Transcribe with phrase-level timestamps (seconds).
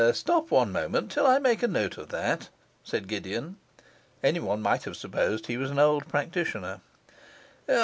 [0.15, 2.49] 'Stop one moment till I make a note of that,'
[2.83, 3.57] said Gideon;
[4.23, 6.81] any one might have supposed he was an old practitioner.